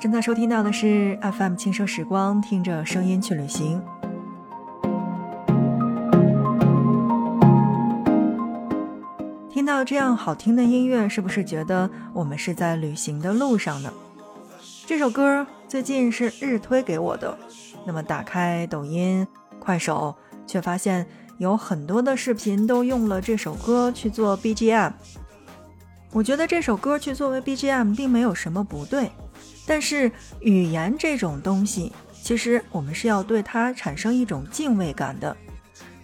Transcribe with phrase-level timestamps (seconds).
[0.00, 3.82] 正在收听到的是 FM 轻奢时光，听着声音去旅行。
[9.50, 13.92] 听到这样好听的音乐，是不是觉得我们是在旅行的路上呢？
[14.86, 17.36] 这首歌最近是日推给我的，
[17.84, 19.26] 那么打开抖音、
[19.58, 24.92] 快手，却发现有很多的视频都用了这首歌去做 BGM。
[26.12, 29.12] 我觉得这首歌去作为 BGM 并没有什么不对，
[29.66, 30.10] 但是
[30.40, 31.92] 语言这种东西，
[32.22, 35.36] 其实我们是要对它产生一种敬畏感的。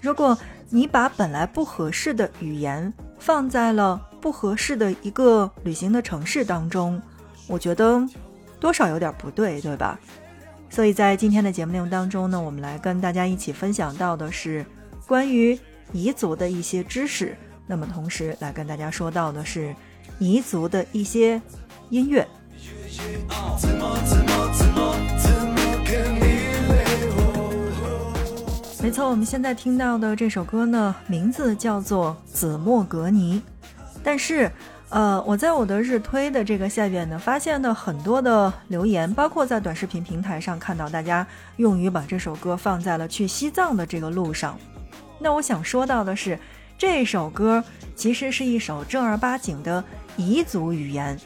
[0.01, 0.37] 如果
[0.71, 7.01] 你把本来不合适的语言放在了不合适的一个旅行的城市当中，
[7.47, 8.07] 我觉得
[8.61, 9.99] 多少有点不对，对吧？
[10.71, 14.65] 所以在今天的节目内容当中呢，我们来跟大家一起分享到的是
[15.07, 15.59] 关于
[15.93, 19.75] 彝族的一些知识，那么同时来跟大家说到的是。
[20.19, 21.39] 彝族的一些
[21.91, 22.27] 音乐。
[28.83, 33.43] 没错，我们现在听到的这首歌呢，名字叫做《紫莫格尼》。
[34.03, 34.51] 但是，
[34.91, 44.57] 呃，我在我的日推的这个下边呢，发现了很多的留言，包括在短视频平台上看到大家用于把这首歌放在了去西藏的这个路上。
[45.19, 46.39] 那我想说到的是，
[46.79, 47.65] 这首歌
[47.97, 49.83] 其实是一首正儿八经的。
[50.19, 51.21] 彝族语言，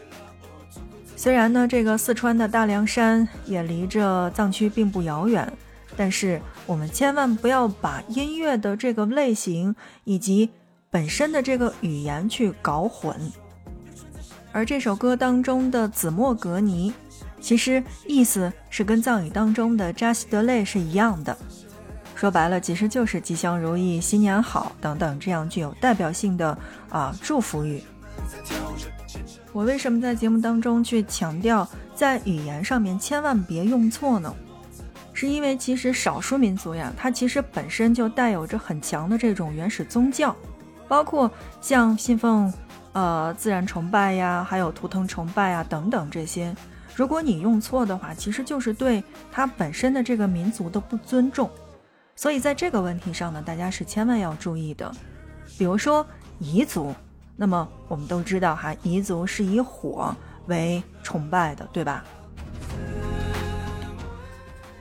[1.20, 5.52] 虽然呢，这个四川的大凉山也离着藏区并不遥远，
[5.94, 10.48] 但是我们千万不要把音乐的这个类型以及
[10.90, 13.14] 本身的这个语言去搞混。
[14.50, 16.90] 而这首歌当中的子墨格尼，
[17.38, 21.36] 其实意思是跟藏语当中的扎西德勒是一样的，
[22.14, 26.56] 说白了其实就是吉祥如意、新年好等等这样具有代表性的
[26.88, 27.82] 啊祝福语。
[29.52, 34.34] 我为什么在节目当中去强调在语言上面千万别用错呢？
[35.12, 40.34] 是因为其实少数民族呀，它其实本身就带有着很强的这种原始宗教，
[40.86, 42.50] 包括像信奉
[42.92, 46.54] 呃自然崇拜呀，还有图腾崇拜啊等等这些。
[46.94, 49.02] 如果你用错的话，其实就是对
[49.32, 51.50] 它本身的这个民族的不尊重。
[52.14, 54.90] 所以在这个问题上呢，大家是千万要注意的。
[55.58, 56.06] 比如说
[56.40, 56.94] 彝族。
[57.40, 60.14] 那么我们都知道哈，彝族是以火
[60.48, 62.04] 为崇拜的，对吧？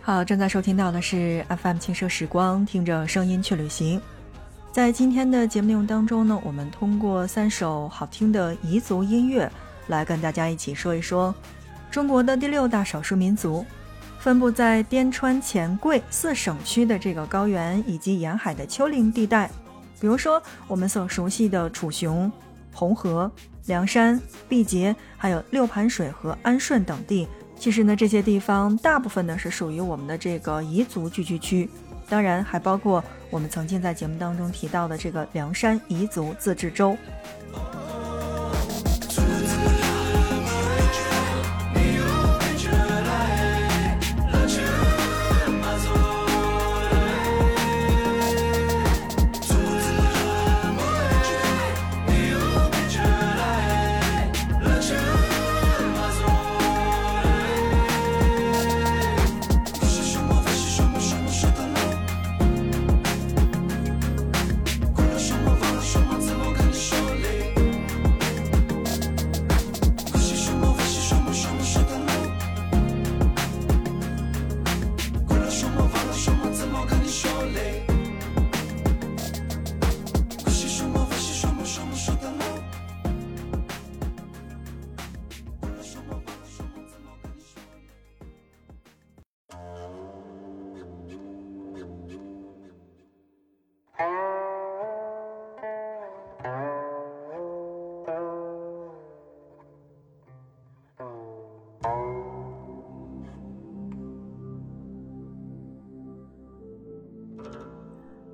[0.01, 4.01] 好，正在收听到的是 FM 轻奢时光，听着声音去旅行。
[4.73, 9.49] 在今天的节目内容当中呢，我们通过三首好听的彝族音乐，
[9.87, 11.33] 来跟大家一起说一说
[11.89, 13.65] 中国的第六大少数民族，
[14.19, 19.49] 分布在滇川黔贵四省区的这个高原以及沿海的丘陵地带，
[20.01, 22.29] 比如说我们所熟悉的楚雄。
[22.73, 23.31] 红河、
[23.65, 31.69] 凉山、毕节，还有六盘水和安顺等地，其实呢，这些地方大部分呢是属于我们的这个彝族聚居区，
[32.07, 36.97] 当然还包括我们曾经在节目当中提到的这个凉山彝族自治州。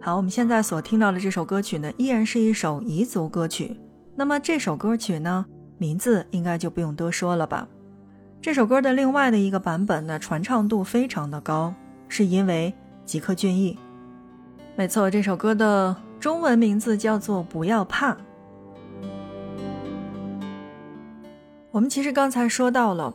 [0.06, 3.76] 好，我们现在所听到的这首歌曲呢，依然是一首彝族歌曲。
[4.16, 5.44] 那么这首歌曲呢，
[5.80, 7.68] 名字应该就不用多说了吧？
[8.40, 11.74] 这首歌的另外的一个版本呢，传唱度非常的高，
[12.08, 12.72] 是因为
[13.04, 13.76] 吉克隽逸。
[14.76, 18.14] 没错，这首歌的中文名字叫做《不要怕》。
[21.72, 23.12] 我们其实刚才说到了，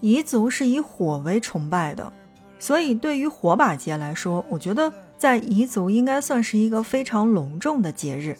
[0.00, 2.12] 彝族是以火为崇拜的，
[2.58, 4.92] 所以对于火把节来说，我觉得。
[5.22, 8.36] 在彝族应该算是一个非常隆重的节日，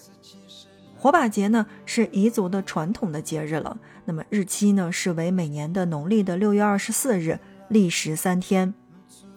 [0.98, 7.38] 火把节呢是彝族的传统的节日了，那么日期呢是为每年的农历的六月二十四日，
[7.68, 8.74] 历时三天。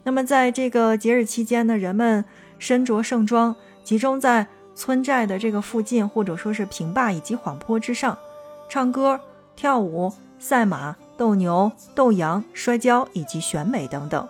[0.05, 2.25] 那么在这个节日期间呢，人们
[2.57, 8.17] 身着盛装，集中在村寨的这个附近，或者说是平坝以及缓坡之上，
[8.67, 9.21] 唱歌、
[9.55, 14.27] 跳舞、赛马、斗牛、斗羊、摔跤以及选美等等。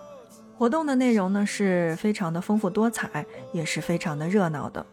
[0.58, 4.84] 活动的内容呢是非常的丰富多彩，也是非常的热闹的。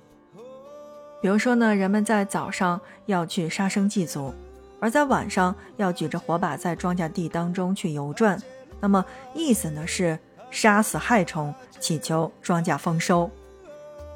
[1.22, 4.34] 比如说呢，人们在早上要去杀生祭祖，
[4.82, 8.38] 而在晚上要举着火把在庄稼地当中去游转。
[8.82, 10.20] 那么意思呢是
[10.52, 13.32] 杀死害虫，祈求庄稼丰收。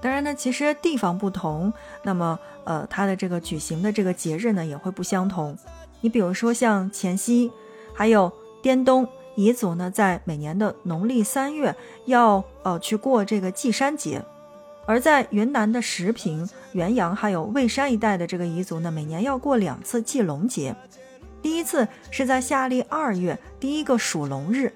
[0.02, 1.72] 当然呢，其实地方不同，
[2.04, 5.58] 那么呃，它的这个举行的这个节日呢也会不相同。
[6.02, 7.50] 你比如说像黔西，
[7.94, 11.74] 还有滇东彝族呢，在每年的农历三月
[12.06, 14.22] 要呃去过这个祭山节。
[14.88, 20.76] 而在云南的石屏、元阳还有蔚山一带的这个彝族呢，每年要过两次祭龙节，
[21.42, 24.72] 第一次是在夏历二月第一个属龙日，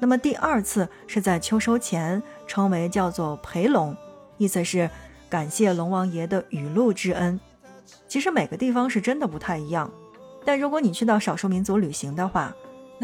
[0.00, 3.96] 那么第二次是在秋收前，称为叫做陪龙，
[4.36, 4.88] 意思是
[5.30, 7.40] 感谢龙王爷的雨露之恩。
[8.06, 9.90] 其实每个地方是真的不太一样，
[10.44, 12.54] 但如果你去到少数民族旅行的话，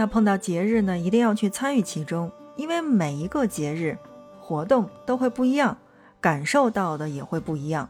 [0.01, 3.99] 那碰到节日呢，一定要去参与其中，因为每一个节日
[4.41, 5.77] 活动都会不一样。
[6.23, 7.87] 感受到的也会不一样。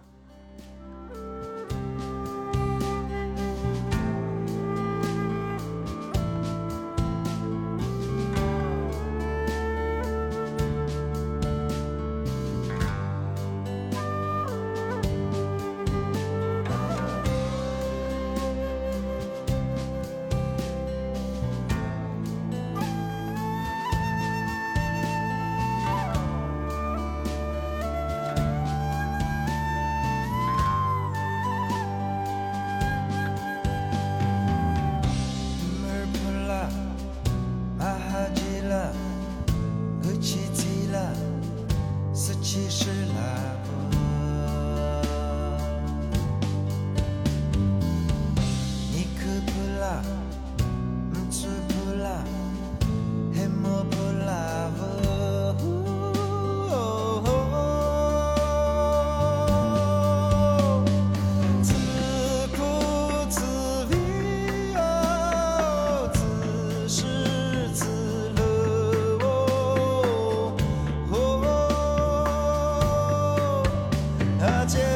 [74.50, 74.89] touch it.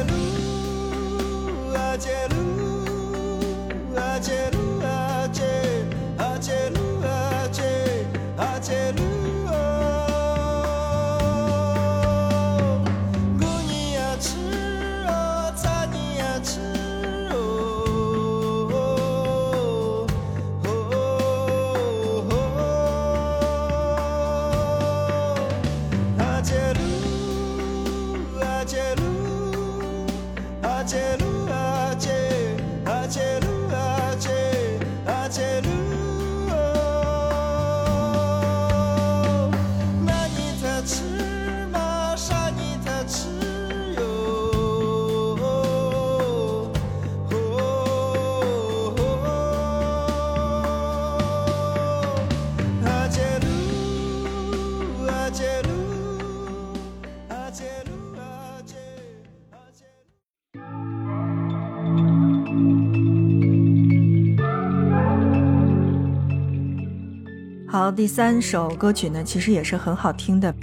[67.67, 70.55] 好，第三首歌曲呢，其实也是很好听的。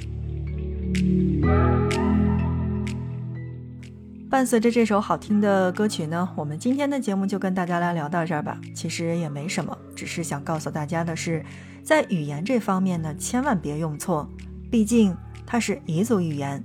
[4.30, 8.58] 伴随着这首好听的歌曲呢，我们今天的节目就跟大家来聊到这儿吧。
[8.74, 11.44] 其实也没什么，只是想告诉大家的是，
[11.84, 14.26] 在语言这方面呢，千万别用错，
[14.70, 16.64] 毕竟它是彝族语言。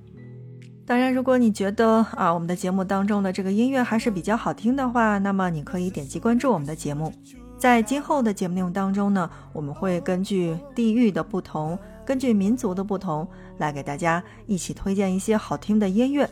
[0.88, 7.12] 当然，如果你觉得啊，我们的节目当中的这个音乐还是比较好听的话，那么你可以点击关注我们的节目。
[7.58, 13.28] 在今后的节目内容当中呢，我们会根据地域的不同，根据民族的不同，
[13.58, 16.30] 来给大家一起推荐一些好听的音乐，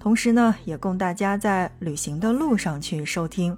[0.00, 3.54] 同时呢，也供大家在旅行的路上去收听。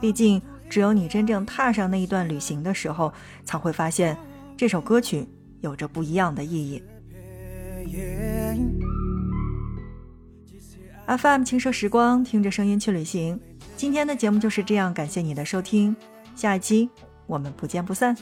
[0.00, 3.12] 毕竟，只有你真正踏上那一段旅行的时候，
[3.44, 4.16] 才会发现
[4.56, 5.24] 这首歌曲
[5.60, 6.82] 有着不一样的意义。
[11.08, 13.40] FM 轻奢时光，听着声音去旅行。
[13.78, 15.96] 今天的节目就是这样，感谢你的收听，
[16.36, 16.90] 下一期
[17.26, 18.14] 我们不见不散。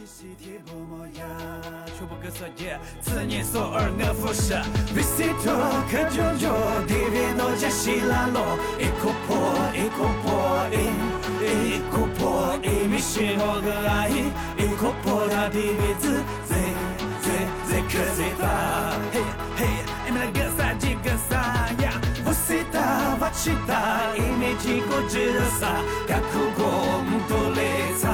[24.39, 26.15] 没听过这是啥，结
[26.57, 27.61] 果我都来
[28.01, 28.05] 查。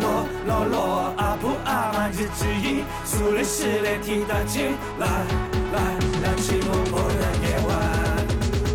[0.00, 0.04] 老
[0.46, 0.76] 老老
[1.16, 4.62] 阿婆阿妈就只一，说来是来听他讲。
[4.98, 5.02] 来，
[6.22, 6.70] 那寂寞
[7.18, 7.70] 的夜晚。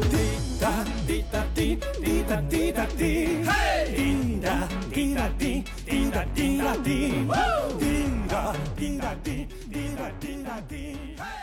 [0.09, 0.13] 滴
[0.59, 0.63] 答
[1.07, 3.51] 滴答滴，滴答滴答滴，嘿。
[3.95, 7.31] 滴答滴答滴，滴答滴答滴，呜。
[7.79, 7.83] 滴
[8.27, 11.36] 答滴答滴，滴答滴答滴，嘿。